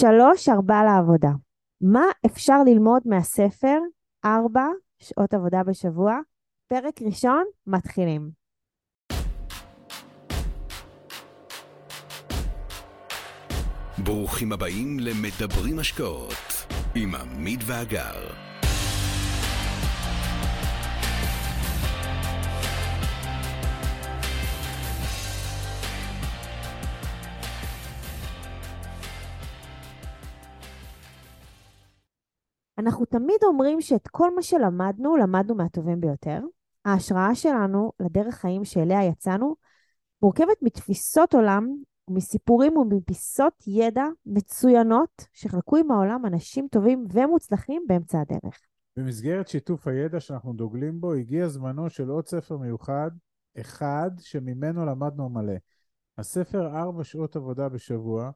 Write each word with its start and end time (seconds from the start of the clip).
שלוש, 0.00 0.48
ארבע 0.48 0.82
לעבודה. 0.84 1.30
מה 1.80 2.04
אפשר 2.26 2.62
ללמוד 2.66 3.02
מהספר 3.06 3.78
ארבע 4.24 4.66
שעות 4.98 5.34
עבודה 5.34 5.62
בשבוע? 5.66 6.18
פרק 6.68 7.02
ראשון, 7.02 7.44
מתחילים. 7.66 8.30
ברוכים 14.04 14.52
הבאים 14.52 14.96
למדברים 15.00 15.78
השקעות 15.78 16.66
עם 16.94 17.14
עמית 17.14 17.60
ואגר. 17.66 18.49
אנחנו 32.80 33.04
תמיד 33.04 33.36
אומרים 33.42 33.80
שאת 33.80 34.08
כל 34.08 34.34
מה 34.34 34.42
שלמדנו, 34.42 35.16
למדנו 35.16 35.54
מהטובים 35.54 36.00
ביותר. 36.00 36.40
ההשראה 36.84 37.34
שלנו 37.34 37.92
לדרך 38.00 38.34
חיים 38.34 38.64
שאליה 38.64 39.04
יצאנו 39.04 39.56
מורכבת 40.22 40.62
מתפיסות 40.62 41.34
עולם, 41.34 41.68
מסיפורים 42.10 42.76
ומפיסות 42.76 43.54
ידע 43.66 44.04
מצוינות 44.26 45.26
שחלקו 45.32 45.76
עם 45.76 45.90
העולם 45.90 46.26
אנשים 46.26 46.68
טובים 46.70 47.06
ומוצלחים 47.12 47.82
באמצע 47.88 48.20
הדרך. 48.20 48.60
במסגרת 48.96 49.48
שיתוף 49.48 49.86
הידע 49.86 50.20
שאנחנו 50.20 50.52
דוגלים 50.52 51.00
בו, 51.00 51.12
הגיע 51.12 51.48
זמנו 51.48 51.90
של 51.90 52.08
עוד 52.08 52.26
ספר 52.26 52.56
מיוחד, 52.56 53.10
אחד 53.60 54.10
שממנו 54.18 54.86
למדנו 54.86 55.28
מלא. 55.28 55.54
הספר 56.18 56.76
ארבע 56.76 57.04
שעות 57.04 57.36
עבודה 57.36 57.68
בשבוע, 57.68 58.30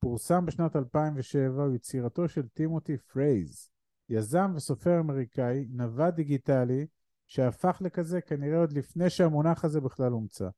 פורסם 0.00 0.46
בשנת 0.46 0.76
2007, 0.76 1.62
הוא 1.64 1.74
יצירתו 1.74 2.28
של 2.28 2.48
טימותי 2.48 2.96
פריס. 2.96 3.75
יזם 4.08 4.52
וסופר 4.56 5.00
אמריקאי, 5.00 5.66
נווד 5.70 6.14
דיגיטלי, 6.14 6.86
שהפך 7.26 7.76
לכזה 7.80 8.20
כנראה 8.20 8.58
עוד 8.58 8.72
לפני 8.72 9.10
שהמונח 9.10 9.64
הזה 9.64 9.80
בכלל 9.80 10.12
הומצא. 10.12 10.48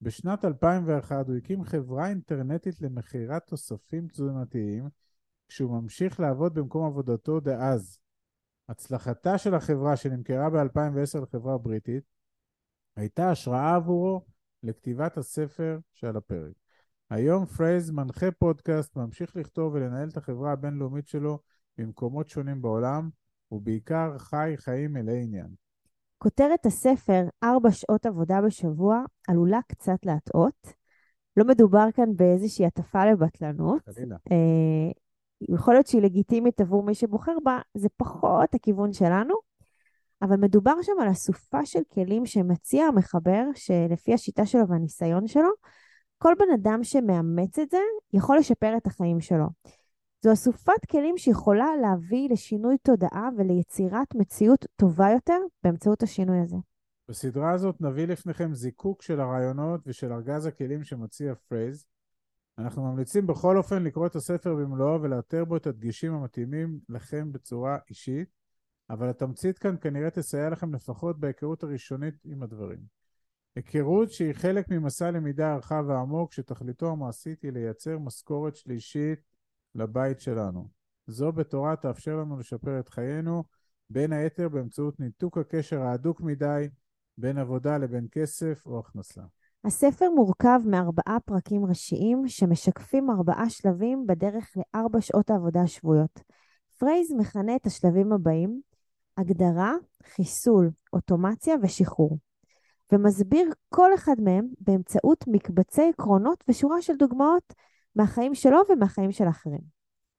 בשנת 0.00 0.44
2001 0.44 1.28
הוא 1.28 1.36
הקים 1.36 1.64
חברה 1.64 2.08
אינטרנטית 2.08 2.80
למכירת 2.80 3.46
תוספים 3.46 4.08
תזונתיים, 4.08 4.88
כשהוא 5.48 5.80
ממשיך 5.80 6.20
לעבוד 6.20 6.54
במקום 6.54 6.86
עבודתו 6.86 7.40
דאז. 7.40 7.98
הצלחתה 8.68 9.38
של 9.38 9.54
החברה 9.54 9.96
שנמכרה 9.96 10.50
ב-2010 10.50 11.20
לחברה 11.22 11.58
בריטית 11.58 12.04
הייתה 12.96 13.30
השראה 13.30 13.74
עבורו 13.74 14.24
לכתיבת 14.62 15.16
הספר 15.16 15.78
שעל 15.92 16.16
הפרק. 16.16 16.52
היום 17.10 17.46
פריס 17.46 17.90
מנחה 17.90 18.30
פודקאסט, 18.30 18.96
ממשיך 18.96 19.36
לכתוב 19.36 19.74
ולנהל 19.74 20.08
את 20.08 20.16
החברה 20.16 20.52
הבינלאומית 20.52 21.08
שלו 21.08 21.38
במקומות 21.78 22.28
שונים 22.28 22.62
בעולם, 22.62 23.10
ובעיקר 23.52 24.18
חי 24.18 24.54
חיים 24.56 24.92
מלאי 24.92 25.22
עניין. 25.22 25.48
כותרת 26.18 26.66
הספר, 26.66 27.22
ארבע 27.44 27.70
שעות 27.70 28.06
עבודה 28.06 28.40
בשבוע, 28.46 29.02
עלולה 29.28 29.60
קצת 29.68 29.98
להטעות. 30.06 30.72
לא 31.36 31.44
מדובר 31.44 31.86
כאן 31.94 32.16
באיזושהי 32.16 32.66
הטפה 32.66 33.06
לבטלנות. 33.06 33.82
חלילה. 33.94 34.16
אה, 34.30 34.92
יכול 35.40 35.74
להיות 35.74 35.86
שהיא 35.86 36.02
לגיטימית 36.02 36.60
עבור 36.60 36.82
מי 36.82 36.94
שבוחר 36.94 37.36
בה, 37.44 37.60
זה 37.74 37.88
פחות 37.96 38.54
הכיוון 38.54 38.92
שלנו, 38.92 39.34
אבל 40.22 40.36
מדובר 40.36 40.74
שם 40.82 40.92
על 41.02 41.10
אסופה 41.10 41.66
של 41.66 41.80
כלים 41.94 42.26
שמציע 42.26 42.84
המחבר, 42.84 43.44
שלפי 43.54 44.14
השיטה 44.14 44.46
שלו 44.46 44.68
והניסיון 44.68 45.26
שלו, 45.26 45.50
כל 46.18 46.34
בן 46.38 46.54
אדם 46.54 46.84
שמאמץ 46.84 47.58
את 47.58 47.70
זה 47.70 47.80
יכול 48.12 48.38
לשפר 48.38 48.76
את 48.76 48.86
החיים 48.86 49.20
שלו. 49.20 49.46
זו 50.26 50.32
אסופת 50.32 50.86
כלים 50.90 51.18
שיכולה 51.18 51.66
להביא 51.82 52.28
לשינוי 52.30 52.78
תודעה 52.78 53.28
וליצירת 53.38 54.14
מציאות 54.14 54.66
טובה 54.76 55.10
יותר 55.10 55.38
באמצעות 55.64 56.02
השינוי 56.02 56.40
הזה. 56.40 56.56
בסדרה 57.08 57.52
הזאת 57.52 57.80
נביא 57.80 58.06
לפניכם 58.06 58.54
זיקוק 58.54 59.02
של 59.02 59.20
הרעיונות 59.20 59.80
ושל 59.86 60.12
ארגז 60.12 60.46
הכלים 60.46 60.84
שמציע 60.84 61.34
פריס. 61.48 61.86
אנחנו 62.58 62.82
ממליצים 62.82 63.26
בכל 63.26 63.56
אופן 63.56 63.82
לקרוא 63.82 64.06
את 64.06 64.16
הספר 64.16 64.54
במלואו 64.54 65.02
ולאתר 65.02 65.44
בו 65.44 65.56
את 65.56 65.66
הדגשים 65.66 66.12
המתאימים 66.12 66.78
לכם 66.88 67.32
בצורה 67.32 67.78
אישית, 67.88 68.28
אבל 68.90 69.08
התמצית 69.08 69.58
כאן 69.58 69.76
כנראה 69.80 70.10
תסייע 70.10 70.50
לכם 70.50 70.74
לפחות 70.74 71.20
בהיכרות 71.20 71.62
הראשונית 71.62 72.14
עם 72.24 72.42
הדברים. 72.42 72.78
היכרות 73.56 74.12
שהיא 74.12 74.32
חלק 74.32 74.68
ממסע 74.70 75.10
למידה 75.10 75.52
הרחב 75.52 75.84
ועמוק 75.88 76.32
שתכליתו 76.32 76.90
המעשית 76.90 77.42
היא 77.42 77.52
לייצר 77.52 77.98
משכורת 77.98 78.56
שלישית 78.56 79.35
לבית 79.76 80.20
שלנו. 80.20 80.68
זו 81.06 81.32
בתורה 81.32 81.76
תאפשר 81.76 82.16
לנו 82.16 82.38
לשפר 82.38 82.80
את 82.80 82.88
חיינו, 82.88 83.44
בין 83.90 84.12
היתר 84.12 84.48
באמצעות 84.48 85.00
ניתוק 85.00 85.38
הקשר 85.38 85.82
ההדוק 85.82 86.20
מדי 86.20 86.68
בין 87.18 87.38
עבודה 87.38 87.78
לבין 87.78 88.06
כסף 88.12 88.62
או 88.66 88.78
הכנסה. 88.78 89.22
הספר 89.64 90.10
מורכב 90.10 90.60
מארבעה 90.66 91.16
פרקים 91.24 91.66
ראשיים 91.66 92.28
שמשקפים 92.28 93.10
ארבעה 93.10 93.50
שלבים 93.50 94.06
בדרך 94.06 94.56
לארבע 94.56 95.00
שעות 95.00 95.30
העבודה 95.30 95.62
השבועיות. 95.62 96.20
פרייז 96.78 97.12
מכנה 97.12 97.56
את 97.56 97.66
השלבים 97.66 98.12
הבאים 98.12 98.60
הגדרה, 99.16 99.74
חיסול, 100.14 100.70
אוטומציה 100.92 101.54
ושחרור, 101.62 102.18
ומסביר 102.92 103.52
כל 103.68 103.94
אחד 103.94 104.16
מהם 104.24 104.46
באמצעות 104.60 105.24
מקבצי 105.28 105.82
עקרונות 105.88 106.44
ושורה 106.48 106.82
של 106.82 106.96
דוגמאות 106.96 107.54
מהחיים 107.96 108.34
שלו 108.34 108.58
ומהחיים 108.68 109.12
של 109.12 109.28
אחרים. 109.28 109.60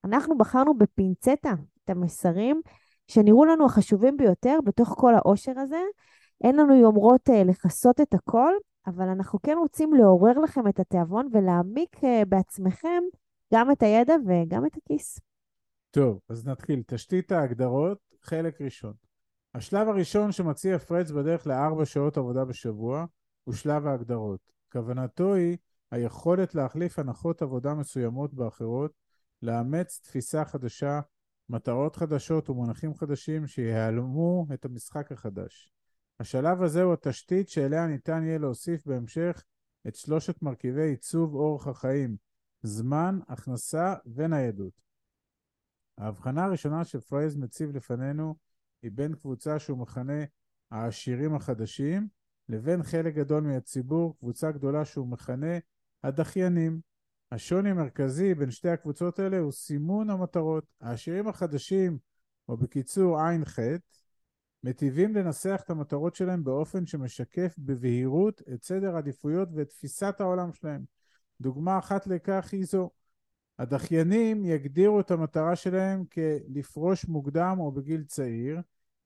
אנחנו 0.04 0.38
בחרנו 0.38 0.78
בפינצטה 0.78 1.54
את 1.84 1.90
המסרים 1.90 2.62
שנראו 3.08 3.46
לנו 3.46 3.66
החשובים 3.66 4.18
ביותר 4.18 4.60
בתוך 4.66 4.96
כל 4.98 5.16
העושר 5.16 5.60
הזה. 5.60 5.82
אין 6.44 6.56
לנו 6.56 6.76
יומרות 6.76 7.30
uh, 7.30 7.34
לכסות 7.34 8.02
את 8.02 8.14
הכל, 8.14 8.54
אבל 8.88 9.08
אנחנו 9.08 9.40
כן 9.42 9.56
רוצים 9.58 9.94
לעורר 9.94 10.40
לכם 10.40 10.68
את 10.68 10.80
התיאבון 10.80 11.28
ולהעמיק 11.32 11.96
uh, 11.96 12.26
בעצמכם 12.28 13.04
גם 13.54 13.72
את 13.72 13.84
הידע 13.84 14.16
וגם 14.26 14.66
את 14.66 14.78
הכיס. 14.78 15.20
טוב, 15.92 16.20
אז 16.30 16.48
נתחיל. 16.48 16.84
תשתית 16.88 17.32
ההגדרות, 17.32 17.98
חלק 18.22 18.62
ראשון. 18.62 18.94
השלב 19.54 19.88
הראשון 19.90 20.32
שמציע 20.32 20.78
פרדס 20.78 21.12
בדרך 21.12 21.48
לארבע 21.48 21.86
שעות 21.86 22.18
עבודה 22.18 22.46
בשבוע 22.46 23.06
הוא 23.44 23.54
שלב 23.54 23.88
ההגדרות. 23.88 24.40
כוונתו 24.72 25.34
היא 25.34 25.58
היכולת 25.92 26.56
להחליף 26.56 27.00
הנחות 27.00 27.42
עבודה 27.42 27.74
מסוימות 27.74 28.34
באחרות, 28.34 28.92
לאמץ 29.42 30.00
תפיסה 30.04 30.46
חדשה, 30.46 31.00
מטרות 31.50 31.96
חדשות 31.96 32.50
ומונחים 32.50 32.96
חדשים 32.96 33.48
שיהלמו 33.48 34.46
את 34.54 34.66
המשחק 34.66 35.12
החדש. 35.12 35.72
השלב 36.20 36.64
הזה 36.64 36.84
הוא 36.84 36.94
התשתית 36.94 37.50
שאליה 37.50 37.88
ניתן 37.88 38.24
יהיה 38.24 38.38
להוסיף 38.38 38.88
בהמשך 38.88 39.44
את 39.88 39.96
שלושת 39.96 40.42
מרכיבי 40.42 40.90
עיצוב 40.90 41.36
אורח 41.36 41.68
החיים, 41.68 42.18
זמן, 42.64 43.20
הכנסה 43.28 43.96
וניידות. 44.16 44.74
ההבחנה 45.98 46.46
הראשונה 46.46 46.86
שפרייז 46.86 47.36
מציב 47.36 47.76
לפנינו 47.76 48.36
היא 48.82 48.92
בין 48.94 49.16
קבוצה 49.16 49.60
שהוא 49.60 49.78
מכנה 49.78 50.24
העשירים 50.72 51.36
החדשים, 51.36 52.08
לבין 52.50 52.84
חלק 52.84 53.14
גדול 53.16 53.44
מהציבור, 53.44 54.18
קבוצה 54.20 54.52
גדולה 54.52 54.86
שהוא 54.86 55.08
מכנה 55.08 55.58
הדחיינים. 56.08 56.80
השוני 57.32 57.70
המרכזי 57.70 58.36
בין 58.36 58.52
שתי 58.52 58.70
הקבוצות 58.70 59.20
האלה 59.20 59.40
הוא 59.40 59.52
סימון 59.52 60.10
המטרות. 60.10 60.64
העשירים 60.82 61.28
החדשים, 61.28 61.98
או 62.50 62.58
בקיצור 62.58 63.20
ע"ח, 63.20 63.60
מטיבים 64.64 65.16
לנסח 65.16 65.62
את 65.66 65.70
המטרות 65.70 66.16
שלהם 66.16 66.44
באופן 66.44 66.86
שמשקף 66.86 67.56
בבהירות 67.58 68.42
את 68.54 68.64
סדר 68.64 68.96
העדיפויות 68.96 69.50
ואת 69.56 69.70
תפיסת 69.70 70.16
העולם 70.20 70.54
שלהם. 70.54 70.84
דוגמה 71.42 71.80
אחת 71.80 72.08
לכך 72.08 72.50
היא 72.52 72.66
זו. 72.66 72.90
הדחיינים 73.60 74.46
יגדירו 74.46 75.00
את 75.00 75.12
המטרה 75.12 75.56
שלהם 75.56 76.04
כלפרוש 76.06 77.06
מוקדם 77.06 77.56
או 77.60 77.72
בגיל 77.72 78.04
צעיר, 78.04 78.62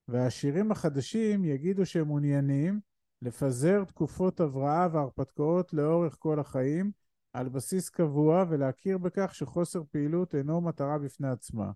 והעשירים 0.08 0.72
החדשים 0.72 1.46
יגידו 1.46 1.86
שהם 1.86 2.08
מעוניינים 2.08 2.80
לפזר 3.22 3.84
תקופות 3.84 4.40
הבראה 4.40 4.88
והרפתקאות 4.92 5.74
לאורך 5.74 6.16
כל 6.20 6.40
החיים 6.40 6.92
על 7.34 7.50
בסיס 7.50 7.90
קבוע 7.90 8.46
ולהכיר 8.50 8.98
בכך 8.98 9.36
שחוסר 9.36 9.84
פעילות 9.92 10.36
אינו 10.36 10.62
מטרה 10.62 10.98
בפני 10.98 11.28
עצמה. 11.28 11.72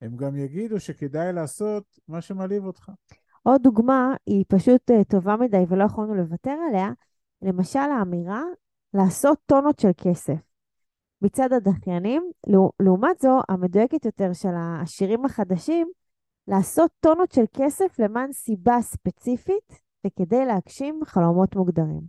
הם 0.00 0.16
גם 0.16 0.36
יגידו 0.36 0.80
שכדאי 0.80 1.32
לעשות 1.32 1.98
מה 2.08 2.20
שמלהיב 2.20 2.64
אותך. 2.64 2.90
עוד 3.42 3.62
דוגמה, 3.62 4.14
היא 4.26 4.44
פשוט 4.48 4.90
uh, 4.90 5.04
טובה 5.04 5.36
מדי 5.36 5.64
ולא 5.68 5.84
יכולנו 5.84 6.14
לוותר 6.14 6.56
עליה, 6.68 6.90
למשל 7.42 7.78
האמירה 7.78 8.42
לעשות 8.94 9.38
טונות 9.46 9.78
של 9.78 9.90
כסף. 9.96 10.38
מצד 11.22 11.52
הדחיינים, 11.52 12.30
לעומת 12.80 13.18
זו, 13.20 13.40
המדויקת 13.48 14.04
יותר 14.04 14.32
של 14.32 14.54
העשירים 14.54 15.24
החדשים, 15.24 15.88
לעשות 16.48 16.90
טונות 17.00 17.32
של 17.32 17.44
כסף 17.56 17.98
למען 17.98 18.32
סיבה 18.32 18.76
ספציפית 18.80 19.83
וכדי 20.06 20.46
להגשים 20.46 21.00
חלומות 21.04 21.56
מוגדרים. 21.56 22.00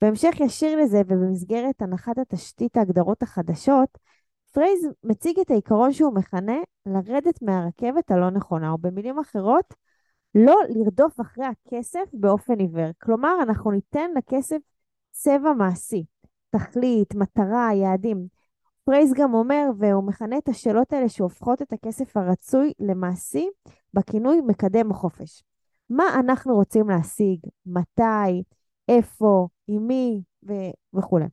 בהמשך 0.00 0.40
ישיר 0.40 0.82
לזה 0.82 1.00
ובמסגרת 1.06 1.82
הנחת 1.82 2.18
התשתית 2.18 2.76
ההגדרות 2.76 3.22
החדשות, 3.22 3.98
פרייז 4.52 4.88
מציג 5.04 5.40
את 5.40 5.50
העיקרון 5.50 5.92
שהוא 5.92 6.14
מכנה 6.14 6.58
לרדת 6.86 7.42
מהרכבת 7.42 8.10
הלא 8.10 8.30
נכונה, 8.30 8.70
או 8.70 8.78
במילים 8.78 9.18
אחרות, 9.18 9.74
לא 10.34 10.56
לרדוף 10.68 11.20
אחרי 11.20 11.44
הכסף 11.44 12.04
באופן 12.12 12.58
עיוור. 12.58 12.90
כלומר, 13.02 13.36
אנחנו 13.42 13.70
ניתן 13.70 14.10
לכסף 14.16 14.58
צבע 15.10 15.52
מעשי, 15.52 16.04
תכלית, 16.50 17.14
מטרה, 17.14 17.70
יעדים. 17.74 18.26
פרייס 18.84 19.12
גם 19.12 19.34
אומר, 19.34 19.64
והוא 19.78 20.04
מכנה 20.04 20.38
את 20.38 20.48
השאלות 20.48 20.92
האלה 20.92 21.08
שהופכות 21.08 21.62
את 21.62 21.72
הכסף 21.72 22.16
הרצוי 22.16 22.72
למעשי, 22.78 23.48
בכינוי 23.94 24.40
מקדם 24.46 24.90
החופש. 24.90 25.42
מה 25.90 26.04
אנחנו 26.20 26.54
רוצים 26.54 26.90
להשיג, 26.90 27.38
מתי, 27.66 28.42
איפה, 28.88 29.48
עם 29.66 29.86
מי 29.86 30.22
ו- 30.48 30.98
וכולי. 30.98 31.24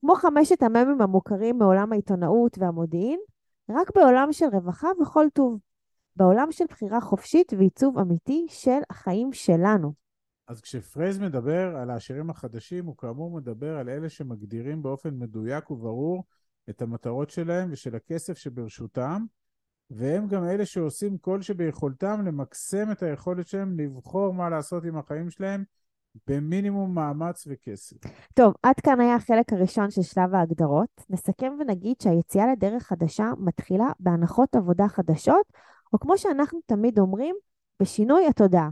כמו 0.00 0.14
חמשת 0.14 0.62
המ"מים 0.62 1.00
המוכרים 1.00 1.58
מעולם 1.58 1.92
העיתונאות 1.92 2.58
והמודיעין, 2.58 3.20
רק 3.70 3.90
בעולם 3.94 4.32
של 4.32 4.46
רווחה 4.52 4.88
וכל 5.02 5.26
טוב. 5.32 5.58
בעולם 6.16 6.52
של 6.52 6.64
בחירה 6.70 7.00
חופשית 7.00 7.52
ועיצוב 7.58 7.98
אמיתי 7.98 8.46
של 8.48 8.78
החיים 8.90 9.32
שלנו. 9.32 9.92
אז 10.48 10.60
כשפרייז 10.60 11.18
מדבר 11.18 11.76
על 11.76 11.90
העשירים 11.90 12.30
החדשים, 12.30 12.86
הוא 12.86 12.96
כאמור 12.96 13.30
מדבר 13.30 13.76
על 13.76 13.88
אלה 13.88 14.08
שמגדירים 14.08 14.82
באופן 14.82 15.14
מדויק 15.18 15.70
וברור 15.70 16.24
את 16.70 16.82
המטרות 16.82 17.30
שלהם 17.30 17.68
ושל 17.72 17.94
הכסף 17.94 18.38
שברשותם, 18.38 19.24
והם 19.90 20.26
גם 20.26 20.44
אלה 20.44 20.66
שעושים 20.66 21.18
כל 21.18 21.42
שביכולתם 21.42 22.22
למקסם 22.26 22.92
את 22.92 23.02
היכולת 23.02 23.46
שלהם 23.46 23.80
לבחור 23.80 24.34
מה 24.34 24.48
לעשות 24.48 24.84
עם 24.84 24.96
החיים 24.96 25.30
שלהם 25.30 25.64
במינימום 26.26 26.94
מאמץ 26.94 27.46
וכסף. 27.50 27.96
טוב, 28.34 28.54
עד 28.62 28.80
כאן 28.80 29.00
היה 29.00 29.14
החלק 29.14 29.52
הראשון 29.52 29.90
של 29.90 30.02
שלב 30.02 30.34
ההגדרות. 30.34 31.04
נסכם 31.10 31.52
ונגיד 31.60 31.96
שהיציאה 32.02 32.52
לדרך 32.52 32.82
חדשה 32.82 33.32
מתחילה 33.38 33.92
בהנחות 34.00 34.54
עבודה 34.54 34.88
חדשות, 34.88 35.52
או 35.92 35.98
כמו 35.98 36.18
שאנחנו 36.18 36.60
תמיד 36.66 36.98
אומרים, 36.98 37.36
בשינוי 37.82 38.26
התודעה. 38.26 38.68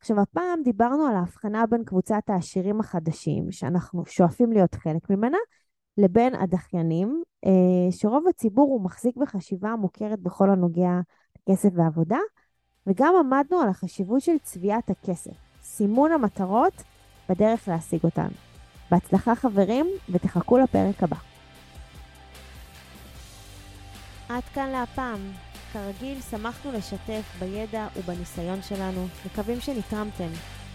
עכשיו, 0.00 0.20
הפעם 0.20 0.62
דיברנו 0.64 1.06
על 1.06 1.16
ההבחנה 1.16 1.66
בין 1.66 1.84
קבוצת 1.84 2.22
העשירים 2.28 2.80
החדשים, 2.80 3.52
שאנחנו 3.52 4.06
שואפים 4.06 4.52
להיות 4.52 4.74
חלק 4.74 5.10
ממנה, 5.10 5.38
לבין 5.98 6.34
הדחיינים, 6.34 7.22
אה, 7.46 7.92
שרוב 7.92 8.28
הציבור 8.28 8.68
הוא 8.68 8.84
מחזיק 8.84 9.16
בחשיבה 9.16 9.76
מוכרת 9.76 10.20
בכל 10.20 10.50
הנוגע 10.50 11.00
לכסף 11.36 11.68
ועבודה, 11.74 12.18
וגם 12.86 13.14
עמדנו 13.16 13.60
על 13.60 13.68
החשיבות 13.68 14.20
של 14.20 14.38
צביעת 14.42 14.90
הכסף, 14.90 15.36
סימון 15.62 16.12
המטרות 16.12 16.82
בדרך 17.28 17.68
להשיג 17.68 18.04
אותן. 18.04 18.28
בהצלחה 18.90 19.34
חברים, 19.34 19.86
ותחכו 20.10 20.58
לפרק 20.58 21.02
הבא. 21.02 21.16
עד 24.28 24.42
כאן 24.42 24.68
להפעם. 24.68 25.20
כרגיל, 25.72 26.20
שמחנו 26.20 26.72
לשתף 26.72 27.36
בידע 27.38 27.86
ובניסיון 27.96 28.62
שלנו, 28.62 29.06
מקווים 29.26 29.60
שנתרמתם. 29.60 30.28